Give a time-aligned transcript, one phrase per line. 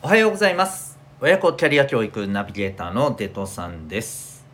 [0.00, 0.96] おはようございます。
[1.20, 4.46] 親子キャリア教育ナビゲーターのデトさんです。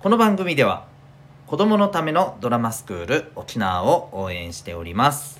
[0.00, 0.86] この番組では
[1.46, 5.38] 子供のためのドラマスクール沖縄を応援しております。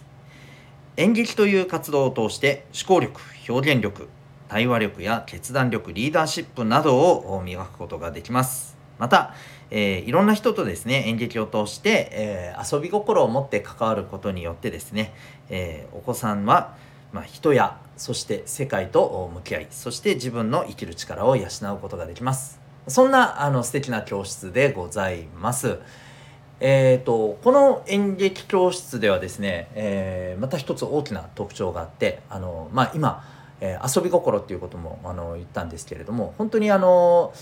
[0.98, 3.18] 演劇という活動を通して思考力
[3.48, 4.11] 表現力
[4.48, 8.77] 対話力や決断力リーダーシップなどを磨くことができます。
[8.98, 9.32] また、
[9.70, 15.14] えー、いろんな人とですね演劇を通して、えー、遊び心を持って関わることによってですね、
[15.48, 16.77] えー、お子さんは、
[17.11, 22.61] まあ、人やそして世界と向き合いそして自分の生きる力を養うことができます。
[22.86, 25.79] そんなあの素敵な教室でございます。
[26.61, 33.25] えーと、この演劇教室ではですね、えー、また一つ大きな特徴があってあの、まあ、今、
[33.61, 37.33] えー、遊び心っていうこともあの言ったんですけれども本当にあの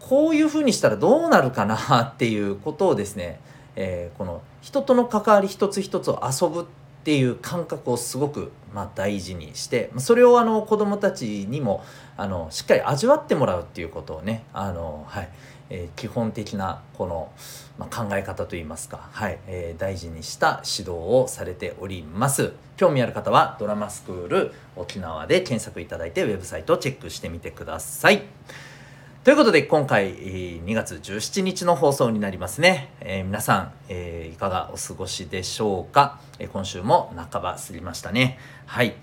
[0.00, 3.40] こういうふうにしたらどうなるかなっていうことをですね、
[3.76, 6.64] えー、この人との関わり一つ一つを遊ぶっ
[7.00, 11.82] っていう感覚をすごく、まあ、大事にしてそれをあの子どもたちにも
[12.18, 15.28] あのしっかり味わってもらうっていうことをねあの、はい
[15.70, 17.32] えー、基本的なこの、
[17.78, 28.22] まあ、考え方といいますか、はいえー、大事にした指導をされております興味ある方はドラマスクール沖縄で検索いただいてウェブサイトをチェックしてみてください。
[29.22, 38.38] ということで今回2月17日の放送になりますね、えー、皆さん、えー、いかがお過ごしでしょうか、えー、今週も半ば過ぎましたね。
[38.64, 38.94] はい。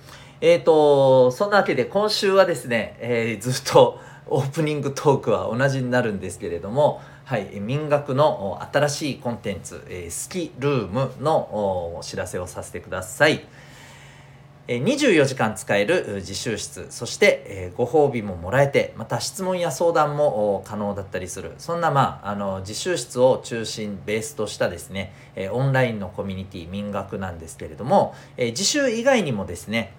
[0.41, 7.59] えーとそんなわけで今週はですね、えずっとオープニングトークは同じになるんですけれどもはい。
[7.59, 13.45] 民学の新しいコンテンツ、えスキルームのお知らせをさせてください。
[14.67, 16.87] 24時間使える自習室。
[16.89, 21.53] そしてご褒美ももらえてまた質問や相談も可能だったりする。
[21.57, 25.13] そんなまああの自習室を中心ベースとしたですね
[25.51, 29.93] オンラインのコミュニティ民学なんですけれども自習以外にもですね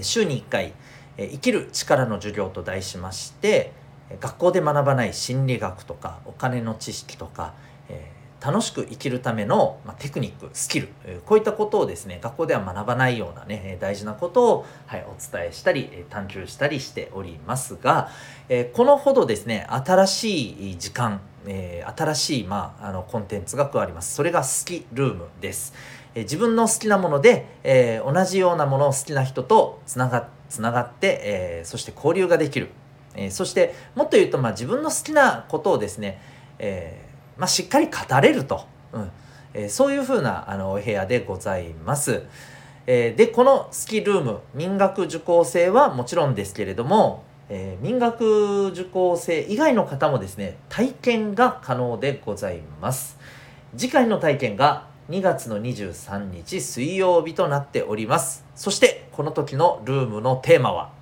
[0.00, 0.72] 週に1回
[1.18, 3.72] 生きる力の授業と題しまして
[4.20, 7.52] 学校で学ばない心理学とかお金の知識とか、
[7.90, 8.10] え
[8.40, 10.88] 楽しく生きるための、まテクニックスキル
[11.26, 18.10] こういったことをですね学校では学ばないようなね大事なことを、はい、お伝えしたり探求したりしておりますが、
[18.48, 24.14] えこのほどですね新しい時間、え新しい、まあ、あのコンテンツが加わります。
[24.14, 25.74] それがスキルームです、
[26.14, 32.68] え自分の好きなもので、え同じようなものを好きな人とつながつながって、えそして交流ができる、
[33.16, 36.22] えそしてもっと言うと、まあ、自分の好きなことをですね、
[36.60, 37.07] えー
[37.38, 39.10] まあ、しっかり語れると、うん。
[39.54, 42.22] えー、そういうふうなあのお部屋でございます。
[42.86, 53.18] えー、でこのスキルーム民学受講生はもちろんですけれども、えー、民学受講生以外の方もですね体験が可能でございます。
[53.76, 58.44] 次回の体験が2月の23日水曜日となっております。
[58.54, 60.97] そしてこの時のルームのテーマは？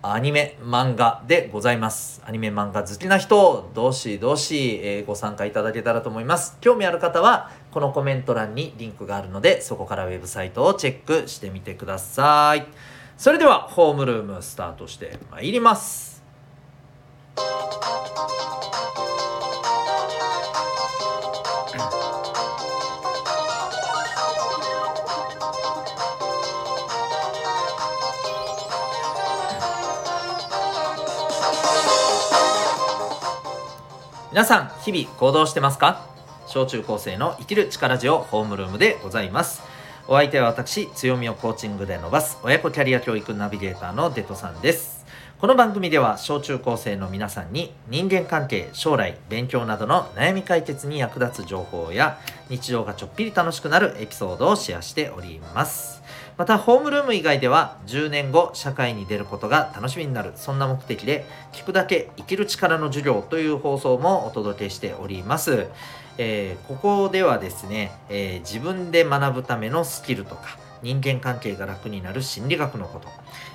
[0.00, 2.22] アニメ漫画でございます。
[2.24, 6.56] アニメ漫画好きな人どしどし、えー、ご参加いただけたらと思います。
[6.60, 12.64] 興味ある方はこのコメント欄にリンクがあるのでそこからウェブサイトをチェックしてみてください。
[13.16, 16.22] それではホームルームスタートしてまいります。
[34.38, 36.06] 皆さん日々行動してますか？
[36.46, 39.62] 小中高生の生きる力ジオホームルームでございます。
[40.06, 45.04] お相手は私強みをコーチングで伸ばす親子キャリア教育ナビゲーターのデトさんです。
[45.40, 55.97] この番組では小中高生の皆さんに人間関係将来勉強などの悩み解決に役立つ情報や日常がちょっぴり楽しくなるエピソードをシェアしております。
[56.38, 60.32] またホームルーム以外では10年後社会に出ることが楽しみになる。
[60.36, 65.66] そんな目的で聞くだけ生きる力の授業という放送もお届けしております、
[66.16, 73.08] えー、ここではですね、えー、自分で学ぶためのスキルとか人間関係が楽になる心理学のこと、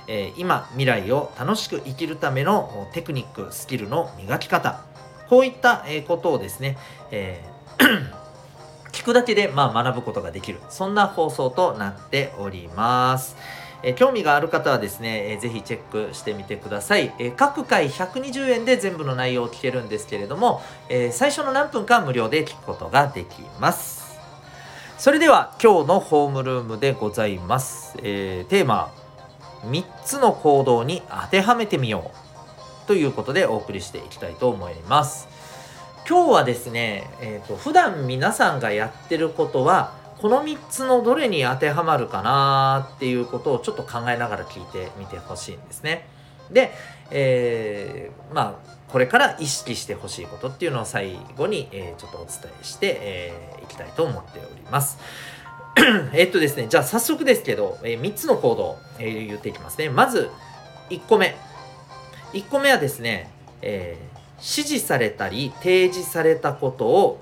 [0.09, 4.81] えー、今未来を楽しく生きるためのテクニックスキルの磨き方。
[5.29, 6.77] こういったことをですね、
[7.11, 8.22] えー
[8.93, 10.61] 聞くだけで、まあ、学ぶことができる。
[10.69, 13.35] そんな放送となっております。
[13.83, 24.17] え興味がある方はですね、えー、ぜひチェックしてみてください、え、各回120円で全部の内容を聞けるんですけれども、え、最初の何分か無料で聞くことができます。
[24.97, 28.93] それでは今日のホームルームでございます、えー、テーマ
[29.65, 32.87] 3つの行動に当てはめてみよう。
[32.87, 35.27] ということでお送りしていきたいと思います。
[36.07, 46.07] 今日はですね、えーと、普段皆さんがやってることはこの3つのどれに当てはまるかなっていうことをちょっと考えながら聞いてみてほしいんですね。
[46.51, 46.71] で、
[47.11, 54.99] えー、まあこれから意識してほしいことっていうのを最後に、えー、ちょっとお伝えしてい、えー、きたいと思っております。
[56.13, 59.89] えっとですね、じゃあ早速ですけど、えー、3つの行動、えー、言っていきますね。
[59.89, 60.29] まず、
[60.89, 61.35] 1個目。
[62.33, 64.12] 1個目はですね、えー、
[64.43, 67.21] 指示されたり提示されたことを、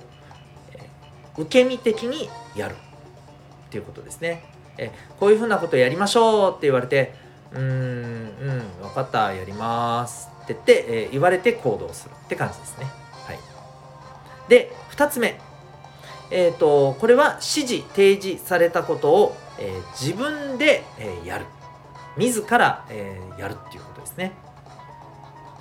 [1.37, 4.43] 受け身的にやるっていうことですね。
[4.77, 7.13] え、こういうふうなことやりましょうって言われて、
[7.53, 12.85] うーん、うん、分かった、やりますって言って、え、言われて行動するって感じですね。
[13.25, 13.39] はい。
[14.49, 15.39] で、2つ目。
[16.31, 21.45] えっ、ー、と、これは指示、提示されたことを、えー、自分で、えー、やる。
[22.17, 24.33] 自ら、えー、やるっていうことですね。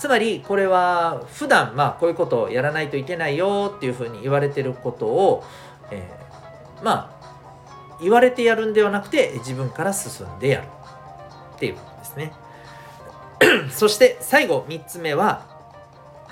[0.00, 5.44] つまり、これは普段、まあ、こういうことをやらないといけないよっていうふうに言われてることを、
[5.91, 10.67] えー、まあ、言われてやるんではなくて、自分から進んでやる
[11.55, 12.32] っていうことですね。
[13.69, 15.44] そして最後3つ目は、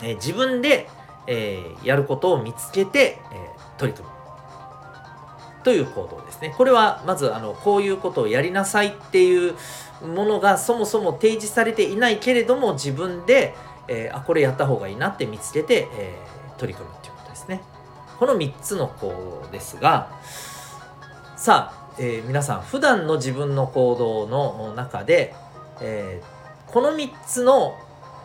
[0.03, 0.88] えー、自分で、
[1.26, 4.18] えー、やることを見つけて、え、取り組む。
[5.64, 6.55] という行動ですね。
[6.56, 9.55] これはまずあのこういうことをやりなさいっていう
[10.02, 13.55] ものがそもそも提示されていないけれども自分で、
[13.88, 17.62] えー、あこれやった方がいいなって見つけて、えー、取り組むっていうことですね。
[18.19, 20.10] この3つの行動ですが
[21.37, 25.34] さあ、えー、皆さん普段の自分の行動の中で、
[25.81, 27.76] えー、この3つの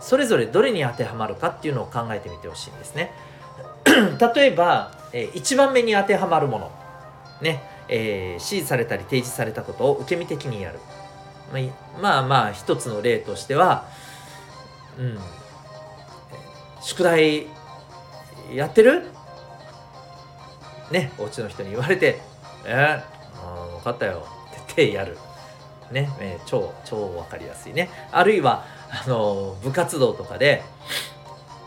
[0.02, 3.14] それぞれどれに当てはまるかっていうのを考えてみてほしいんですね。
[4.36, 6.72] 例えば、えー、1番目に当てはまるもの
[7.44, 10.80] ね、えー、指示されたり提示されたことを受け身的にやる。
[12.02, 13.86] まあまあ一つの例としては、
[14.98, 15.20] うん、
[16.82, 17.46] 宿題
[18.52, 19.06] やってる？
[20.90, 22.20] ね、お家の人に言われて、
[22.66, 23.04] え？
[23.44, 25.18] ー、分かったよって言ってやる。
[25.92, 27.90] ね、えー、超、超分かりやすいね。
[28.12, 30.64] あるいは、あの部活動とかで、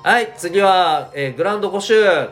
[0.02, 1.94] はい、次は、えー、グラウンド5周。
[1.94, 2.30] えー、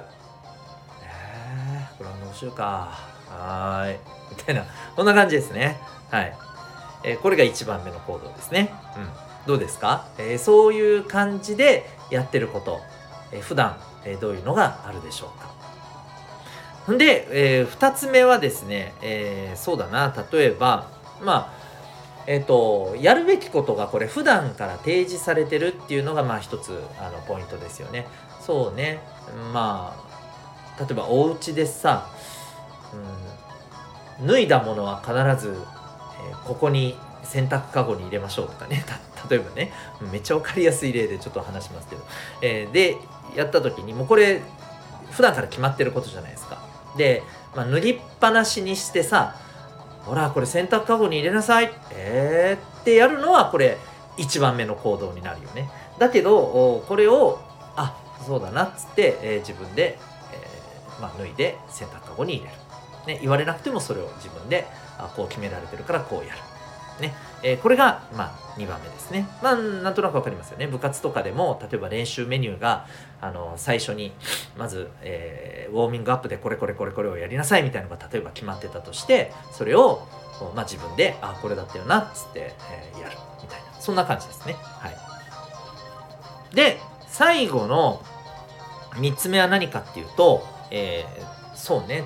[1.99, 3.04] グラウンド5周か。
[3.35, 3.99] はい。
[4.31, 4.65] みたいな、
[4.97, 5.79] こんな感じですね。
[6.11, 6.37] はい。
[7.05, 8.73] えー、これが1番目の行動ですね。
[8.97, 9.09] うん。
[9.47, 12.81] どうですか、えー、そういう感じでやってること、
[13.33, 15.55] えー、普段、えー、どういうのがあるでしょうか？
[16.97, 17.27] で、
[17.59, 20.89] えー、2つ目はですね、えー、そうだな、例えば、
[21.23, 21.65] まあ、
[22.27, 28.07] えっ、ー、と、やるべきことがこれ普段から提示されてるっていうのが、まあ一つ、あの、ポイントですよね。
[28.41, 29.01] そうね。
[29.53, 29.95] ま
[30.77, 32.11] あ、例えばお家でさ、
[34.21, 35.13] うん、脱いだものは必
[35.43, 35.57] ず、
[36.29, 38.85] えー、ここに洗濯かごに入れましょうとかね。
[39.31, 39.73] 例えばね。
[40.13, 42.03] めっちゃ分かりやすい例でちょっと話しますけど、
[42.43, 42.99] えー、で
[43.35, 44.43] やった時にもうこれ
[45.11, 46.59] 普段から決まってることじゃないですか。
[46.97, 47.23] で、
[47.55, 49.35] まあ、塗りっぱなしにしてさ
[50.05, 51.73] ほらこれ洗濯かごに入れなさい。
[51.93, 53.79] えー、ってやるのはこれ
[54.19, 55.71] 1番目の行動になるよね。
[55.99, 57.41] だけどこれを
[57.77, 59.99] あそうだなっつって、えー、自分で、
[60.33, 62.64] えーまあ、脱いで洗濯かごに入れる。
[63.07, 64.67] ね、言われなくてもそれを自分で
[64.99, 66.41] あこう決められてるからこうやる。
[67.01, 67.13] ね
[67.43, 69.29] えー、これが、まあ、2番目ですね。
[69.43, 70.67] まあ、なんとなく分かりますよね。
[70.67, 72.87] 部活とかでも、例えば練習メニューが、
[73.21, 74.13] あの、最初に、
[74.57, 80.07] まず、えー、ウォーミングアップでこれこれこれこれをやりなさいみたいなのが、例えば決まってたとして、それを、
[80.55, 83.81] まあ、自分で、あ、これだったよな、っつって、えー、やる、みたいな。
[83.81, 84.55] そんな感じですね。
[84.55, 86.55] はい。
[86.55, 88.03] で、最後の
[88.93, 92.05] 3つ目は何かっていうと、えー、そうね、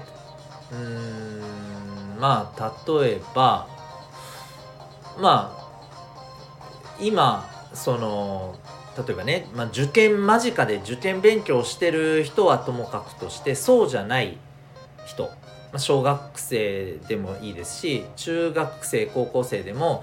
[0.73, 3.69] うんまあ例えば
[5.19, 5.69] まあ
[7.01, 8.57] 今その
[8.97, 14.37] 例えばね、まあ、受験間近で受験勉強してる人はともかくとしてそうじゃない
[15.07, 15.31] 人、ま
[15.75, 20.03] あ、小学生でもいいですし中学生高校生でも、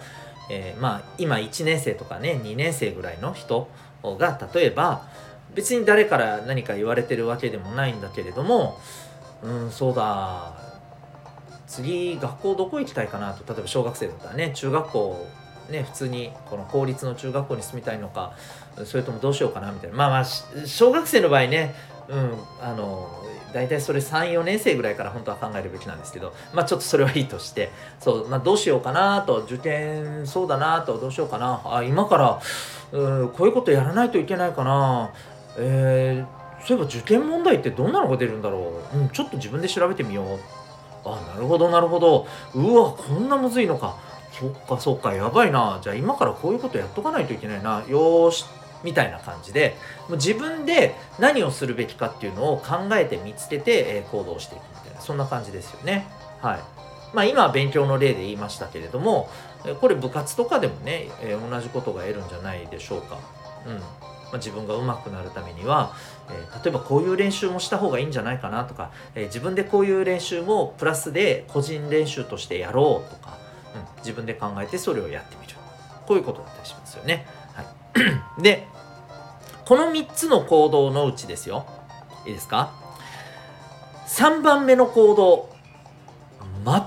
[0.50, 3.68] えー、まあ今1年生とかね2年生ぐらいの人
[4.04, 5.08] が例えば
[5.54, 8.80] 別に誰から何か言われてるわけでもないんだけれども
[9.46, 10.54] うんそうだ。
[11.68, 13.44] 次学校どこ行きたいかなと。
[13.54, 15.28] 例えば小学生だったらね中学校
[15.70, 18.34] ね普通にこの公立の中学校に住みたいのか
[18.86, 19.96] それともどうしようかなみたいな。
[19.96, 20.26] まあまあ
[20.66, 21.76] 小学生の場合ね
[22.08, 23.10] うんあの
[23.54, 27.72] 大体それ34年生ぐらいから本当は考えるべきなんですけどまあちょっとそれはいいとして。
[28.00, 29.38] そう、まあ、どうしようかなと。
[29.44, 30.98] 受験そうだなと。
[30.98, 31.62] どうしようかな。
[31.66, 32.40] あ今から
[32.92, 35.12] うんこういうことやらないといけないかな。
[35.58, 40.40] えーそういえば受験問題ってどんなのが出るんだろう、うん、ちょっと自分で調べてみよう。
[41.08, 42.28] あなるほどなるほど。
[42.56, 43.96] うわこんなむずいのか。
[44.32, 45.80] そっかそっかやばいな。
[45.82, 47.84] じゃあ今からこういうことやっとかないといけないな。
[47.88, 48.46] よーし。
[48.84, 49.76] みたいな感じで。
[50.10, 55.02] もう自分で何をするべきかっていうのを考えて見つけて、え、行動していくみたいな。
[55.02, 56.08] そんな感じですよね。
[56.42, 56.60] はい。
[57.14, 59.30] まあ、今は勉強の例で言いましたけれども
[59.80, 63.18] これ部活とかでもね、え、同じことが得るんじゃないでしょうか。
[63.66, 63.82] うん。
[64.26, 65.94] まあ、自分が上手くなるためには、
[66.30, 73.38] えー、例えばこういう練習もした方がいいんじゃないかなとか、えー、自分でこういう練習もプラスで個人練習としてやろうとか、
[73.76, 75.56] うん、自分で考えてそれをやってみる。
[76.06, 77.26] こういうことだったりしますよね。
[77.54, 77.66] はい、
[78.42, 78.68] で
[79.66, 81.66] この3つの行動のうちですよ。
[82.26, 82.74] いいですか
[84.08, 85.50] ？3番目の行動。
[86.64, 86.84] 全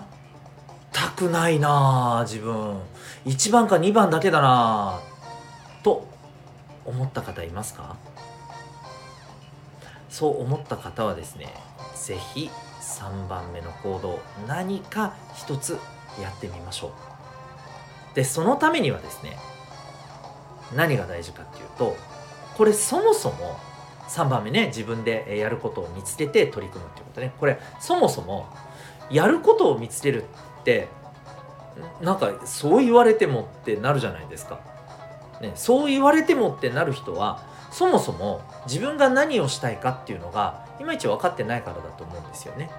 [1.17, 2.81] くないな自分。
[3.27, 5.01] 1番か2番だけだな
[6.89, 7.97] 思った方いますか？
[10.09, 11.53] そう思った方はですね
[11.95, 15.79] 是非3番目の行動何か一つ
[16.21, 16.91] やってみましょう。
[18.15, 19.37] でそのためにはですね
[20.75, 21.97] 何が大事かっていうと
[22.57, 23.57] これそもそも
[24.09, 27.33] 3番目ね自分でやることを見つけて取り組むっていうことね。
[27.39, 28.49] これそもそも
[29.11, 30.25] やることを見つける
[30.61, 30.89] って
[32.01, 34.59] なんかそう言われてもってなるじゃないですか、
[35.41, 37.41] ね、そう言われてもってなる人は
[37.71, 42.71] そもそも自分が何をしたいかっていうのがいまいち分かってないからだと思うんですよね。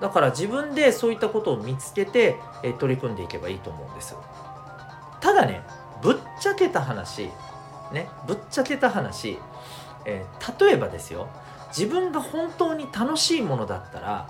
[0.00, 4.16] だから自分でそういったことを見つけて、え取り組んでいけばいいと思うんです
[5.20, 5.62] ただね
[6.02, 7.30] ぶっちゃけた話
[7.92, 9.38] ねぶっちゃけた話、
[10.04, 11.28] えー、例えばですよ
[11.68, 14.28] 自分が本当に楽しいものだったら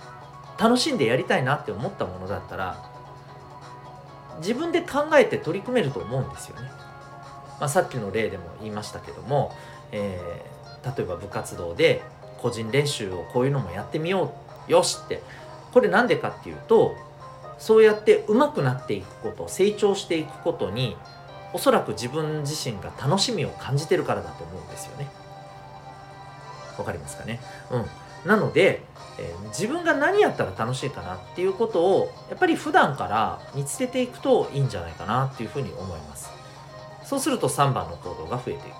[0.58, 2.93] 楽しんでやりたいなって思ったものだったら
[4.38, 6.70] 自分で考えて取り組めると思うんですよね。
[7.60, 9.52] まあ、さっきの例でも言いましたけども、
[9.92, 12.02] えー、例えば部活動で
[12.38, 14.34] 個人練習をこういうのもやってみよ
[14.68, 15.22] うよしって
[15.72, 16.94] これなんでかっていうと
[17.58, 20.96] そうやって上手くなっていくこと成長していくことに
[21.52, 25.08] おそらく自分自身が楽しみを感じてるからだと思うんですよね。
[26.76, 27.40] わかりますかね？
[27.70, 27.86] うん。
[28.24, 28.82] なので、
[29.18, 36.30] えー、自分が何やったら楽しいかなっていうことをやっぱり普段から見つけていくといいんじゃないかなっていうふうに思います。
[37.04, 38.70] そうすると3番の行動が増えていく、うん、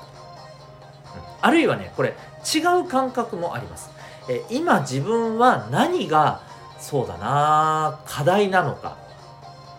[1.43, 2.15] あるいはねこれ
[2.55, 3.91] 違う感覚もあります、
[4.31, 6.41] えー、今自分は何が
[6.79, 9.05] そうだな課題なのか。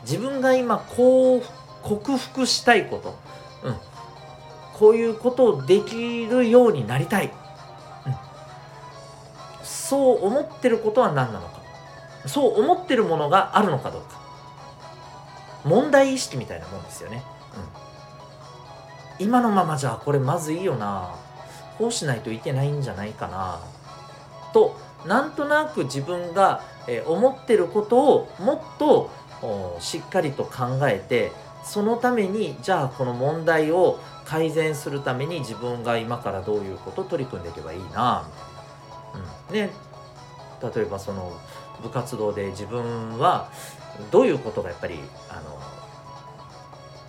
[0.03, 1.43] 自分が今こう
[1.81, 3.75] 克服したいこと、うん、
[4.73, 7.33] こういうことをできるようになりたい。
[9.87, 11.61] そう思ってることは何なのか。
[12.25, 14.19] そう思ってるものがあるのかどうか。
[15.63, 17.23] 問題意識みたいなもんですよね、
[19.19, 21.15] うん、今のままじゃこれまずいよな。
[21.77, 23.59] こうしないといけないんじゃないかな。
[24.53, 24.75] と
[25.05, 26.61] なんとなく自分が
[27.05, 29.11] 思ってることをもっと
[29.79, 31.31] しっかりと考えて
[31.63, 38.25] そのためにじゃあこの問題を改善するために自分が今からどういうこと取り組んでいけばいいなみたいな、
[39.51, 39.71] ね
[40.61, 41.31] 例えばその
[41.81, 43.49] 部活動で自分は
[44.11, 45.59] どういうことがやっぱりあの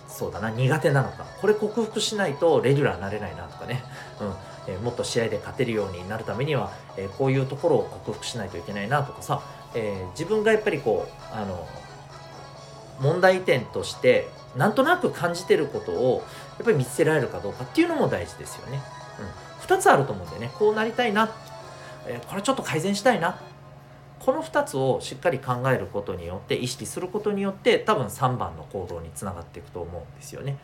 [0.07, 1.25] そうだな苦手なのか。
[1.39, 3.83] これ克服しないとレギュラーになれないなとかね、
[4.19, 4.33] うん。
[4.67, 9.41] えー、もっと試合で勝てるようになるためには、えー、こういうところを克服しないといけないなとかさ、
[9.75, 11.67] えー、自分がやっぱりこうあの
[12.99, 16.23] 問題点としてなんとなく感じてることを
[16.57, 18.81] やっぱり見つけられるかどうかっていうのも大事ですよね。
[19.19, 20.51] うん、2つあると思うんでね。
[20.57, 21.29] こうなりたいな
[22.07, 23.39] えこれちょっと改善したいな。
[24.19, 30.57] この2つをしっかり考えることによって意識することによって多分3番の行動につながっていくと思うんですよね。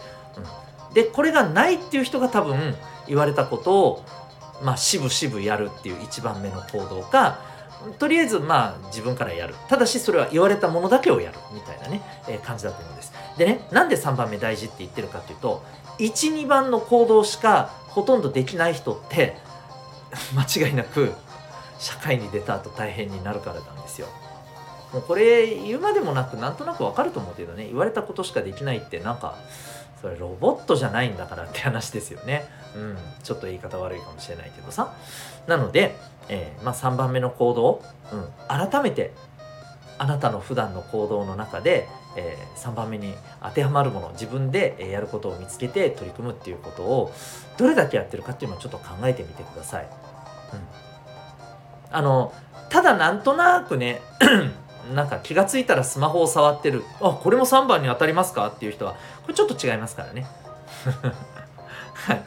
[0.89, 2.75] うん、でこれがないっていう人が多分
[3.07, 4.05] 言われたことを
[4.63, 7.39] まあ渋々やるっていう1番目の行動か
[7.99, 9.55] とりあえずまあ自分からやる。
[9.69, 13.13] ただしそれは言われたものだけをやるみたいなね、えー、感じだと思うんです。
[13.37, 15.63] でねなんで3番目大事って言ってるかっていうと
[15.99, 19.37] 12番の行動しかほとんどできない人って
[20.35, 21.13] 間違いなく
[21.79, 24.07] 社会に出た後大変になるからなんですよ。
[24.93, 29.39] もうこれ言うまでもなくなんとなくわかると思うけどね言われたことしかできないってなんか
[30.01, 32.45] それロボットじゃないんだからって話ですよね。
[32.75, 34.93] うん、ちょっと言い方悪いかもしれないけどさ。
[35.47, 35.95] なので、
[36.29, 39.13] えー、まあ、3番目の行動、うん、改めて
[39.97, 41.87] あなたの普段の行動の中で、
[42.17, 47.13] えー、3番目に当てはまるもの自分でやることを見つけて取り組むっていうことを
[47.57, 49.83] どれだけやってるかっていうのをちょっと考えてみてください。
[49.83, 50.82] うん
[51.93, 52.33] あの
[52.69, 54.01] ただなんとなくね
[54.93, 56.83] なんか気が付いたらスマホを触ってる。
[56.99, 60.25] あこれも3番に当たりますかっていう人はこれちょっと違いますからね。
[61.93, 62.23] はい。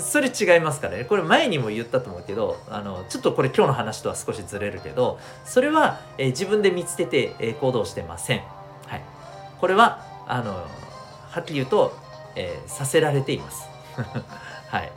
[0.00, 1.04] それ違いますからね。
[1.04, 8.42] これ前にも言ったと思うけどあのちょっとこれ今日の話とは少しずれるけどそれは、えー、自分で見つけて、えー、行動してません。
[8.86, 9.02] はい。
[9.60, 10.52] これはあの
[11.30, 11.96] はっきり言うと、
[12.36, 13.68] えー、させられています。
[14.70, 14.92] はい。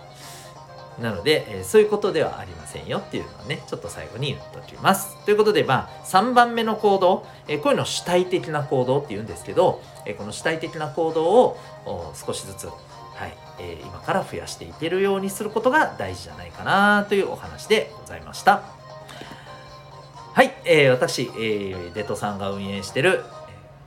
[1.02, 11.58] なので、えーそういうことではありませんよっていうのはねちょっと最後に言っておきますということでまあ3番目の行動、えーこういうのを主体的な行動っていうんですけど、えーこの主体的な行動を
[12.14, 12.74] 少しずつは
[13.28, 18.64] い、えー今から増やしていけるようにすることが大事じゃないかなというお話でございました。
[20.34, 23.24] はい、えー私、えーデトさんが運営してる、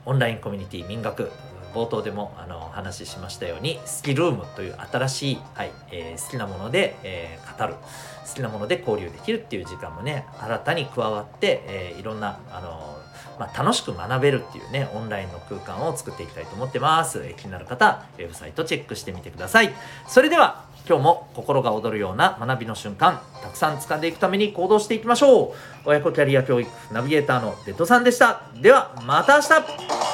[0.05, 1.31] オンラインコミュニティ民学
[1.75, 7.75] 冒頭でもあのお話ししましたようにスキルームという新しい、はいえー好きなもので、えー語る。
[7.75, 12.95] 好きなもので交流できるっていう時間もね新たに加わって、えーいろんなあの
[13.37, 19.73] まあ、楽しく学べるっていうねオンラインの空間を作っていきたいと思ってます、気になる方ウェブサイトチェックしてみてください。
[20.07, 25.53] それでは今日も心が躍るような学びの瞬間たくさん掴んでいくために行動していきましょう。
[25.85, 28.43] 親子キャリア教育ナビゲーターのデトさんでした。
[28.61, 30.04] ではまた明日。